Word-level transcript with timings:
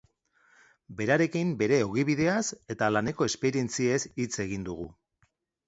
Berarekin 1.01 1.51
bere 1.59 1.77
ogibideaz 1.89 2.41
eta 2.77 2.89
laneko 2.97 3.29
esperientziez 3.29 4.01
hitz 4.11 4.31
egin 4.49 4.69
dugu. 4.73 4.93